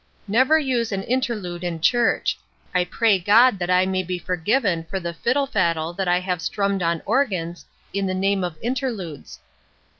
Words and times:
"Never 0.27 0.57
use 0.57 0.91
an 0.91 1.03
interlude 1.03 1.63
in 1.63 1.79
church, 1.79 2.39
I 2.73 2.85
pray 2.85 3.19
God 3.19 3.59
that 3.59 3.69
I 3.69 3.85
may 3.85 4.01
be 4.01 4.17
forgiven 4.17 4.83
for 4.85 4.99
the 4.99 5.13
fiddle 5.13 5.45
faddle 5.45 5.93
that 5.93 6.07
I 6.07 6.19
have 6.21 6.41
strummed 6.41 6.81
on 6.81 7.03
organs, 7.05 7.67
in 7.93 8.07
the 8.07 8.15
name 8.15 8.43
of 8.43 8.57
interludes." 8.63 9.41